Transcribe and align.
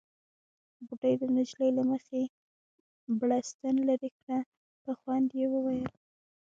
بوډۍ 0.85 1.13
د 1.21 1.23
نجلۍ 1.35 1.69
له 1.77 1.83
مخې 1.91 2.21
بړستن 3.19 3.75
ليرې 3.87 4.09
کړه، 4.19 4.37
په 4.83 4.91
خوند 4.99 5.29
يې 5.39 5.45
وويل: 5.51 5.91